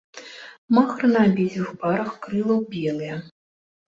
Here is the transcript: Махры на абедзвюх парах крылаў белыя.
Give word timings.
Махры 0.75 1.09
на 1.11 1.19
абедзвюх 1.31 1.69
парах 1.83 2.15
крылаў 2.23 2.59
белыя. 2.73 3.15